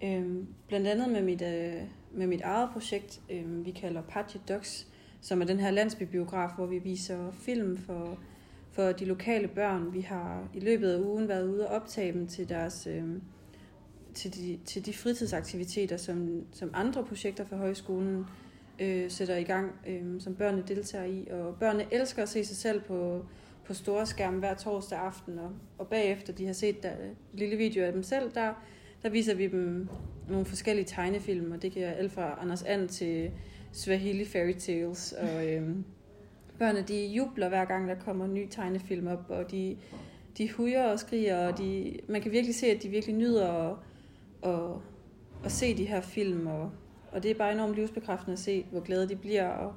Øhm, 0.04 0.46
blandt 0.68 0.86
andet 0.86 1.08
med 1.08 1.22
mit, 1.22 1.42
øh, 1.42 1.82
med 2.12 2.26
mit 2.26 2.40
eget 2.40 2.70
projekt, 2.72 3.20
øh, 3.30 3.66
vi 3.66 3.70
kalder 3.70 4.02
Pache 4.02 4.40
Docs, 4.48 4.86
som 5.20 5.40
er 5.40 5.46
den 5.46 5.60
her 5.60 5.70
landsbybiograf, 5.70 6.50
hvor 6.56 6.66
vi 6.66 6.78
viser 6.78 7.30
film 7.32 7.76
for, 7.76 8.18
for 8.72 8.92
de 8.92 9.04
lokale 9.04 9.48
børn. 9.48 9.92
Vi 9.92 10.00
har 10.00 10.48
i 10.54 10.60
løbet 10.60 10.92
af 10.92 11.00
ugen 11.00 11.28
været 11.28 11.48
ude 11.48 11.68
og 11.68 11.74
optage 11.74 12.12
dem 12.12 12.26
til 12.26 12.48
deres... 12.48 12.86
Øh, 12.86 13.04
til 14.14 14.34
de, 14.34 14.58
til 14.64 14.86
de 14.86 14.92
fritidsaktiviteter, 14.92 15.96
som, 15.96 16.44
som 16.52 16.70
andre 16.74 17.04
projekter 17.04 17.44
for 17.44 17.56
højskolen 17.56 18.26
øh, 18.78 19.10
sætter 19.10 19.36
i 19.36 19.42
gang, 19.42 19.72
øh, 19.86 20.20
som 20.20 20.34
børnene 20.34 20.64
deltager 20.68 21.04
i. 21.04 21.28
Og 21.30 21.56
børnene 21.56 21.84
elsker 21.90 22.22
at 22.22 22.28
se 22.28 22.44
sig 22.44 22.56
selv 22.56 22.80
på, 22.80 23.26
på 23.64 23.74
store 23.74 24.06
skærme 24.06 24.38
hver 24.38 24.54
torsdag 24.54 24.98
aften, 24.98 25.38
og, 25.38 25.50
og 25.78 25.88
bagefter 25.88 26.32
de 26.32 26.46
har 26.46 26.52
set 26.52 26.82
der, 26.82 26.92
lille 27.32 27.56
video 27.56 27.84
af 27.84 27.92
dem 27.92 28.02
selv, 28.02 28.30
der, 28.34 28.54
der 29.02 29.08
viser 29.08 29.34
vi 29.34 29.46
dem 29.46 29.88
nogle 30.28 30.44
forskellige 30.44 30.86
tegnefilm, 30.86 31.52
og 31.52 31.62
det 31.62 31.72
kan 31.72 31.82
alt 31.82 32.12
fra 32.12 32.38
Anders 32.40 32.62
And 32.62 32.88
til 32.88 33.30
Swahili 33.72 34.24
Fairy 34.24 34.52
Tales. 34.52 35.12
Og 35.12 35.46
øhm, 35.46 35.84
børnene 36.58 36.86
de 36.88 37.06
jubler 37.06 37.48
hver 37.48 37.64
gang, 37.64 37.88
der 37.88 37.94
kommer 37.94 38.24
en 38.24 38.34
ny 38.34 38.46
tegnefilm 38.50 39.06
op, 39.06 39.24
og 39.28 39.50
de, 39.50 39.76
de 40.38 40.52
hujer 40.52 40.84
og 40.84 40.98
skriger, 41.00 41.48
og 41.48 41.58
de, 41.58 41.98
man 42.08 42.22
kan 42.22 42.32
virkelig 42.32 42.54
se, 42.54 42.66
at 42.66 42.82
de 42.82 42.88
virkelig 42.88 43.16
nyder 43.16 43.52
at, 43.52 43.76
at, 44.42 44.70
at 45.44 45.52
se 45.52 45.76
de 45.76 45.84
her 45.84 46.00
film, 46.00 46.46
og, 46.46 46.70
og 47.12 47.22
det 47.22 47.30
er 47.30 47.34
bare 47.34 47.52
enormt 47.52 47.74
livsbekræftende 47.74 48.32
at 48.32 48.38
se, 48.38 48.66
hvor 48.70 48.80
glade 48.80 49.08
de 49.08 49.16
bliver. 49.16 49.48
Og 49.48 49.74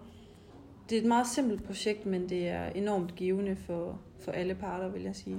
det 0.90 0.98
er 0.98 1.02
et 1.02 1.08
meget 1.08 1.28
simpelt 1.28 1.64
projekt, 1.64 2.06
men 2.06 2.30
det 2.30 2.48
er 2.48 2.66
enormt 2.66 3.16
givende 3.16 3.56
for, 3.56 4.02
for 4.20 4.32
alle 4.32 4.56
parter, 4.56 4.90
vil 4.90 5.02
jeg 5.04 5.16
sige. 5.16 5.38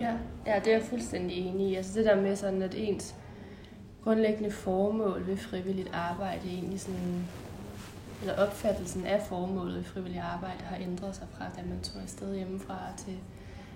Ja, 0.00 0.12
ja 0.46 0.58
det 0.64 0.72
er 0.72 0.76
jeg 0.76 0.82
fuldstændig 0.82 1.36
enig 1.36 1.70
i. 1.70 1.74
Altså 1.74 1.98
det 1.98 2.04
der 2.04 2.20
med 2.20 2.36
sådan, 2.36 2.62
at 2.62 2.74
ens 2.74 3.14
grundlæggende 4.04 4.50
formål 4.50 5.26
ved 5.26 5.36
frivilligt 5.36 5.90
arbejde 5.92 6.48
egentlig 6.48 6.80
sådan, 6.80 7.26
eller 8.20 8.36
opfattelsen 8.46 9.06
af 9.06 9.22
formålet 9.22 9.76
ved 9.76 9.84
frivilligt 9.84 10.22
arbejde 10.22 10.64
har 10.64 10.76
ændret 10.76 11.16
sig 11.16 11.26
fra, 11.32 11.44
da 11.56 11.62
man 11.68 11.80
tog 11.80 12.02
afsted 12.02 12.34
hjemmefra 12.34 12.78
til, 12.96 13.18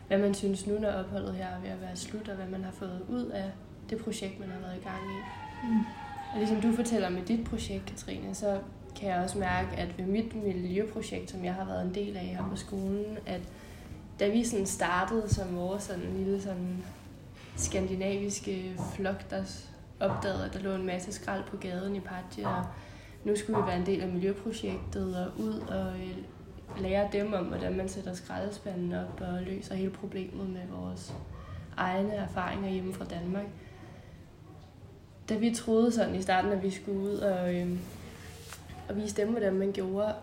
hvad 0.08 0.18
man 0.18 0.34
synes 0.34 0.66
nu, 0.66 0.78
når 0.78 0.90
opholdet 0.90 1.34
her 1.34 1.46
er 1.46 1.60
ved 1.60 1.70
at 1.70 1.80
være 1.80 1.96
slut, 1.96 2.28
og 2.28 2.36
hvad 2.36 2.46
man 2.46 2.64
har 2.64 2.72
fået 2.72 3.02
ud 3.08 3.26
af 3.26 3.50
det 3.90 3.98
projekt, 3.98 4.40
man 4.40 4.48
har 4.48 4.58
været 4.58 4.76
i 4.76 4.84
gang 4.84 5.02
i. 5.02 5.18
Mm. 5.68 5.78
Og 6.32 6.38
ligesom 6.38 6.60
du 6.60 6.72
fortæller 6.72 7.08
med 7.08 7.22
dit 7.22 7.44
projekt, 7.44 7.86
Katrine, 7.86 8.34
så 8.34 8.58
kan 8.96 9.08
jeg 9.08 9.18
også 9.18 9.38
mærke, 9.38 9.76
at 9.76 9.98
ved 9.98 10.04
mit 10.06 10.44
miljøprojekt, 10.44 11.30
som 11.30 11.44
jeg 11.44 11.54
har 11.54 11.64
været 11.64 11.86
en 11.86 11.94
del 11.94 12.16
af 12.16 12.22
her 12.22 12.48
på 12.50 12.56
skolen, 12.56 13.18
at 13.26 13.40
da 14.20 14.28
vi 14.28 14.44
sådan 14.44 14.66
startede 14.66 15.34
som 15.34 15.56
vores 15.56 15.82
sådan 15.82 16.14
lille 16.16 16.42
sådan 16.42 16.84
skandinaviske 17.56 18.76
flok, 18.94 19.30
der 19.30 19.42
opdagede, 20.00 20.44
at 20.44 20.54
der 20.54 20.60
lå 20.60 20.74
en 20.74 20.86
masse 20.86 21.12
skrald 21.12 21.44
på 21.44 21.56
gaden 21.56 21.96
i 21.96 22.00
Padje, 22.00 22.46
og 22.46 22.64
nu 23.24 23.36
skulle 23.36 23.62
vi 23.62 23.66
være 23.66 23.76
en 23.76 23.86
del 23.86 24.00
af 24.00 24.08
miljøprojektet 24.08 25.16
og 25.26 25.40
ud 25.40 25.60
og 25.68 25.92
øh, 25.94 26.16
lære 26.82 27.08
dem 27.12 27.32
om, 27.32 27.44
hvordan 27.44 27.76
man 27.76 27.88
sætter 27.88 28.14
skraldespanden 28.14 28.92
op 28.92 29.20
og 29.20 29.42
løser 29.42 29.74
hele 29.74 29.90
problemet 29.90 30.50
med 30.50 30.62
vores 30.70 31.14
egne 31.76 32.14
erfaringer 32.14 32.70
hjemme 32.70 32.94
fra 32.94 33.04
Danmark. 33.04 33.46
Da 35.28 35.36
vi 35.36 35.54
troede 35.54 35.92
sådan 35.92 36.14
i 36.14 36.22
starten, 36.22 36.52
at 36.52 36.62
vi 36.62 36.70
skulle 36.70 37.00
ud 37.00 37.14
og, 37.18 37.54
øh, 37.54 37.78
og 38.88 38.96
vise 38.96 39.16
dem, 39.16 39.30
hvordan 39.30 39.54
man 39.54 39.72
gjorde, 39.72 40.14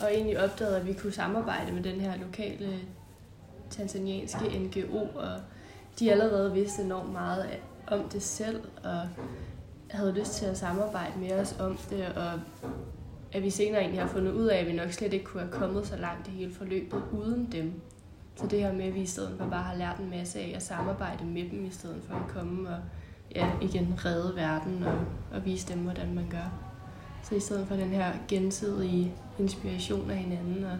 og 0.00 0.14
egentlig 0.14 0.44
opdagede, 0.44 0.76
at 0.76 0.86
vi 0.86 0.92
kunne 0.92 1.12
samarbejde 1.12 1.72
med 1.72 1.82
den 1.82 2.00
her 2.00 2.16
lokale 2.16 2.80
tanzanianske 3.76 4.58
NGO, 4.58 4.98
og 4.98 5.40
de 5.98 6.12
allerede 6.12 6.52
vidste 6.52 6.82
enormt 6.82 7.12
meget 7.12 7.46
om 7.86 8.08
det 8.08 8.22
selv, 8.22 8.60
og 8.84 9.00
havde 9.90 10.12
lyst 10.12 10.32
til 10.32 10.46
at 10.46 10.58
samarbejde 10.58 11.18
med 11.18 11.32
os 11.32 11.56
om 11.60 11.78
det, 11.90 12.06
og 12.16 12.40
at 13.32 13.42
vi 13.42 13.50
senere 13.50 13.80
egentlig 13.80 14.00
har 14.00 14.08
fundet 14.08 14.32
ud 14.32 14.46
af, 14.46 14.58
at 14.58 14.66
vi 14.66 14.72
nok 14.72 14.92
slet 14.92 15.12
ikke 15.12 15.24
kunne 15.24 15.42
have 15.42 15.52
kommet 15.52 15.86
så 15.86 15.96
langt 15.96 16.28
i 16.28 16.30
hele 16.30 16.54
forløbet 16.54 17.02
uden 17.12 17.48
dem. 17.52 17.72
Så 18.36 18.46
det 18.46 18.60
her 18.60 18.72
med, 18.72 18.84
at 18.84 18.94
vi 18.94 19.00
i 19.00 19.06
stedet 19.06 19.34
for 19.38 19.48
bare 19.48 19.62
har 19.62 19.76
lært 19.76 19.98
en 19.98 20.10
masse 20.10 20.40
af 20.40 20.52
at 20.56 20.62
samarbejde 20.62 21.24
med 21.24 21.50
dem, 21.50 21.64
i 21.64 21.70
stedet 21.70 22.02
for 22.08 22.14
at 22.14 22.28
komme 22.28 22.68
og 22.68 22.76
ja, 23.34 23.50
igen 23.62 23.94
redde 24.04 24.36
verden 24.36 24.82
og, 24.82 24.98
og 25.32 25.44
vise 25.44 25.72
dem, 25.72 25.78
hvordan 25.78 26.14
man 26.14 26.26
gør. 26.30 26.52
Så 27.22 27.34
i 27.34 27.40
stedet 27.40 27.68
for 27.68 27.74
den 27.74 27.88
her 27.88 28.12
gensidige 28.28 29.12
inspiration 29.38 30.10
af 30.10 30.16
hinanden, 30.16 30.64
og 30.64 30.76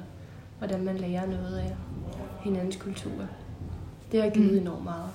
hvordan 0.59 0.85
man 0.85 0.97
lærer 0.97 1.27
noget 1.27 1.57
af 1.57 1.77
hinandens 2.45 2.77
kultur. 2.77 3.11
Det 4.13 4.23
har 4.23 4.31
givet 4.31 4.53
mm. 4.53 4.59
enormt 4.59 4.85
meget. 4.85 5.11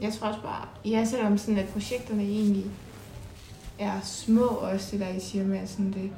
Jeg 0.00 0.12
tror 0.12 0.28
også 0.28 0.42
bare, 0.42 0.68
ja, 0.84 1.04
selvom 1.04 1.38
sådan, 1.38 1.58
at 1.58 1.68
projekterne 1.68 2.22
egentlig 2.22 2.64
er 3.78 4.00
små 4.00 4.46
også, 4.46 4.88
det 4.92 5.00
der 5.00 5.08
I 5.08 5.20
siger 5.20 5.44
med, 5.44 5.58
at 5.58 5.68
sådan, 5.68 5.92
det, 5.92 6.10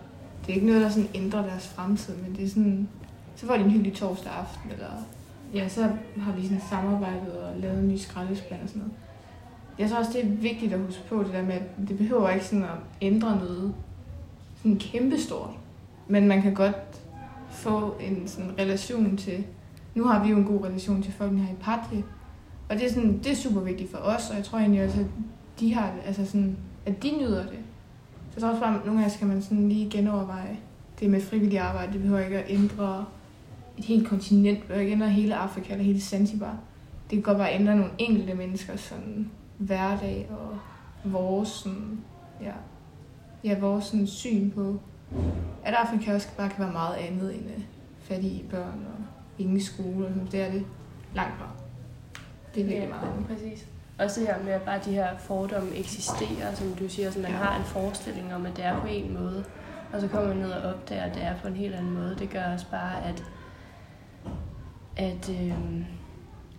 det 0.47 0.51
er 0.51 0.55
ikke 0.55 0.67
noget, 0.67 0.83
der 0.83 0.89
sådan 0.89 1.09
ændrer 1.15 1.43
deres 1.43 1.69
fremtid, 1.69 2.15
men 2.17 2.37
det 2.37 2.45
er 2.45 2.49
sådan, 2.49 2.89
så 3.37 3.47
får 3.47 3.55
de 3.57 3.65
en 3.65 3.71
hyggelig 3.71 3.95
torsdag 3.95 4.33
aften, 4.33 4.71
eller 4.71 4.91
ja, 5.55 5.69
så 5.69 5.83
har 6.19 6.33
vi 6.33 6.43
sådan 6.43 6.63
samarbejdet 6.71 7.33
og 7.33 7.57
lavet 7.57 7.79
en 7.79 7.89
ny 7.89 7.97
skraldespand 7.97 8.63
og 8.63 8.69
sådan 8.69 8.83
noget. 8.83 8.95
Jeg 9.79 9.91
tror 9.91 9.99
også, 9.99 10.13
det 10.13 10.25
er 10.25 10.29
vigtigt 10.29 10.73
at 10.73 10.81
huske 10.81 11.03
på 11.09 11.23
det 11.23 11.33
der 11.33 11.43
med, 11.43 11.55
at 11.55 11.89
det 11.89 11.99
behøver 11.99 12.31
ikke 12.31 12.47
sådan 12.47 12.65
at 12.65 12.79
ændre 13.01 13.37
noget 13.37 13.75
sådan 14.57 14.79
kæmpestort, 14.79 15.51
men 16.09 16.29
man 16.29 16.43
kan 16.43 16.55
godt 16.55 17.01
få 17.51 17.97
en 18.01 18.29
sådan 18.29 18.59
relation 18.59 19.17
til, 19.17 19.45
nu 19.95 20.05
har 20.05 20.25
vi 20.25 20.31
jo 20.31 20.37
en 20.37 20.45
god 20.45 20.65
relation 20.65 21.03
til 21.03 21.13
folkene 21.13 21.41
her 21.41 21.53
i 21.53 21.57
Patri, 21.61 22.03
og 22.69 22.77
det 22.77 22.87
er, 22.87 22.91
sådan, 22.93 23.19
det 23.19 23.33
er 23.33 23.37
super 23.37 23.61
vigtigt 23.61 23.91
for 23.91 23.99
os, 23.99 24.31
og 24.31 24.37
jeg 24.37 24.45
tror 24.45 24.59
egentlig 24.59 24.85
også, 24.85 25.01
at 25.01 25.07
de 25.61 25.75
har 25.75 25.93
altså 26.07 26.27
sådan, 26.27 26.57
at 26.87 27.03
de 27.03 27.11
nyder 27.19 27.43
det. 27.43 27.59
Så 28.31 28.35
jeg 28.37 28.41
tror 28.41 28.49
også 28.49 28.61
bare, 28.63 28.79
at 28.79 28.85
nogle 28.87 29.01
gange 29.01 29.15
skal 29.15 29.27
man 29.27 29.43
sådan 29.43 29.69
lige 29.69 29.91
genoverveje 29.91 30.59
det 31.01 31.11
med 31.11 31.21
frivillig 31.21 31.59
arbejde. 31.59 31.93
Det 31.93 32.01
behøver 32.01 32.21
ikke 32.21 32.39
at 32.39 32.45
ændre 32.49 33.05
et 33.79 33.85
helt 33.85 34.09
kontinent, 34.09 34.59
det 34.59 34.67
behøver 34.67 34.81
ikke 34.81 34.93
ændre 34.93 35.09
hele 35.09 35.35
Afrika 35.35 35.73
eller 35.73 35.85
hele 35.85 36.01
Zanzibar. 36.01 36.57
Det 37.11 37.17
kan 37.17 37.23
godt 37.23 37.39
bare 37.39 37.55
ændre 37.55 37.77
nogle 37.77 37.91
enkelte 37.99 38.35
menneskers 38.35 38.81
sådan, 38.81 39.31
hverdag 39.59 40.31
og 40.31 40.59
vores, 41.05 41.49
sådan, 41.49 42.01
ja, 42.43 42.53
ja, 43.45 43.59
vores 43.59 43.85
sådan, 43.85 44.07
syn 44.07 44.51
på, 44.51 44.81
at 45.65 45.75
Afrika 45.75 46.15
også 46.15 46.29
bare 46.37 46.49
kan 46.49 46.65
være 46.65 46.73
meget 46.73 46.95
andet 46.95 47.35
end 47.35 47.45
uh, 47.45 47.63
fattige 48.01 48.45
børn 48.51 48.87
og 48.87 49.05
ingen 49.39 49.61
skole. 49.61 50.15
Det 50.33 50.41
er 50.41 50.51
det 50.51 50.65
langt 51.15 51.39
fra. 51.39 51.49
Det 52.55 52.61
er 52.61 52.67
virkelig 52.67 52.89
ja, 52.89 52.89
meget. 52.89 53.27
Præcis. 53.29 53.67
Også 53.99 54.21
det 54.21 54.29
her 54.29 54.45
med, 54.45 54.53
at 54.53 54.63
bare 54.63 54.81
de 54.85 54.93
her 54.93 55.19
fordomme 55.19 55.77
eksisterer, 55.77 56.55
som 56.55 56.67
du 56.73 56.89
siger, 56.89 57.11
så 57.11 57.19
man 57.19 57.31
ja. 57.31 57.37
har 57.37 57.59
en 57.59 57.65
forestilling 57.65 58.35
om, 58.35 58.47
at 58.47 58.57
det 58.57 58.65
er 58.65 58.81
på 58.81 58.87
en 58.87 59.15
måde, 59.15 59.45
og 59.93 60.01
så 60.01 60.09
kommer 60.09 60.29
man 60.29 60.37
ned 60.37 60.51
og 60.51 60.75
opdager, 60.75 61.03
at 61.03 61.15
det 61.15 61.23
er 61.23 61.35
på 61.43 61.49
en 61.49 61.57
helt 61.57 61.75
anden 61.75 61.95
måde. 61.95 62.17
Det 62.19 62.31
gør 62.31 62.53
også 62.53 62.67
bare, 62.71 63.05
at, 63.05 63.25
at, 64.97 65.31
øh, 65.31 65.55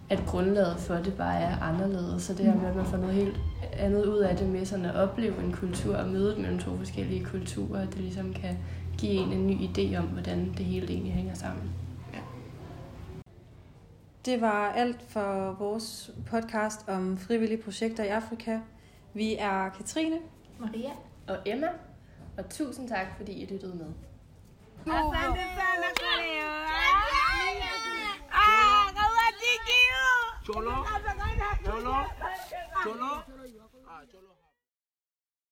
at 0.10 0.24
grundlaget 0.28 0.78
for 0.78 0.96
det 0.96 1.14
bare 1.14 1.40
er 1.40 1.58
anderledes. 1.62 2.24
Så 2.24 2.34
det 2.34 2.46
her 2.46 2.56
med, 2.56 2.70
at 2.70 2.76
man 2.76 2.86
får 2.86 2.98
noget 2.98 3.16
helt 3.16 3.40
andet 3.74 4.06
ud 4.06 4.18
af 4.18 4.38
det 4.38 4.50
med 4.50 4.66
sådan 4.66 4.86
at 4.86 4.96
opleve 4.96 5.44
en 5.44 5.52
kultur 5.52 5.96
og 5.96 6.08
møde 6.08 6.36
mellem 6.42 6.60
to 6.60 6.78
forskellige 6.78 7.26
kulturer, 7.26 7.82
at 7.82 7.88
det 7.88 8.00
ligesom 8.00 8.34
kan 8.34 8.58
give 8.98 9.14
en 9.14 9.34
en 9.34 9.48
ny 9.48 9.54
idé 9.54 9.98
om, 9.98 10.06
hvordan 10.06 10.54
det 10.58 10.66
hele 10.66 10.90
egentlig 10.90 11.14
hænger 11.14 11.34
sammen. 11.34 11.70
Det 14.26 14.42
var 14.42 14.72
alt 14.72 15.02
for 15.10 15.52
vores 15.52 16.12
podcast 16.30 16.88
om 16.88 17.18
frivillige 17.18 17.64
projekter 17.64 18.04
i 18.04 18.08
Afrika. 18.08 18.60
Vi 19.14 19.36
er 19.36 19.70
Katrine, 19.70 20.20
Maria 20.60 20.92
og 21.28 21.38
Emma, 21.46 21.68
og 22.38 22.50
tusind 22.50 22.90
tak, 22.90 23.08
fordi 23.18 23.32
I 23.32 23.46
lyttede 23.46 23.76
med. 23.76 23.86
Asante 24.86 25.42
sana 25.58 25.90
kwa 26.00 26.16
leo. 26.22 26.50
Ah, 28.32 28.88
kawatiki. 28.98 29.82
Cholo. 30.46 30.72
Cholo. 31.64 31.96
Cholo. 32.84 34.35